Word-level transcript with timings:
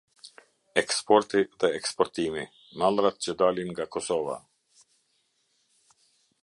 Eksporti 0.81 1.41
dhe 1.63 1.69
eksportimi- 1.79 2.45
mallrat 2.83 3.21
që 3.27 3.37
dalin 3.43 3.71
nga 3.75 3.87
Kosova. 3.97 4.41